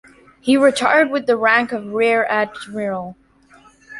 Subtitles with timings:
[0.39, 3.15] He retired with the rank of Rear Admiral.